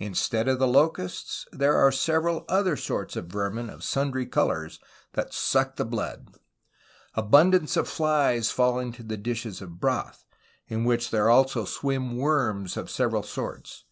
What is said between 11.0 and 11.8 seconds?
there also THE MANILA